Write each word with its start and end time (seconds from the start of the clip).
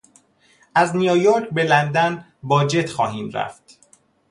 از 0.75 0.95
نیویورک 0.95 1.49
به 1.49 1.63
لندن 1.63 2.25
با 2.43 2.65
جت 2.65 2.89
خواهیم 2.89 3.29
رفت. 3.31 3.77